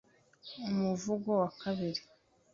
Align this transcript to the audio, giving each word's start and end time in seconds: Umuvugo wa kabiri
Umuvugo 0.69 1.29
wa 1.41 1.49
kabiri 1.61 2.01